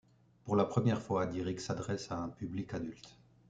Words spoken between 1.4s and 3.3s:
s'adresse à un public adulte.